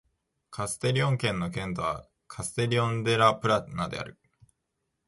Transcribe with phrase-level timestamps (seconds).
[0.49, 4.17] カステリョン県の県都はカステリョン・デ・ラ・プラナである